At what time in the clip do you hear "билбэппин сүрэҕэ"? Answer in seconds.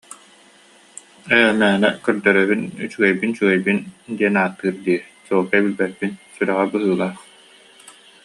5.63-6.65